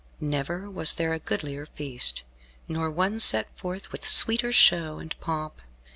[0.19, 2.23] Never was there a goodlier feast,
[2.67, 5.61] nor one set forth with sweeter show and pomp.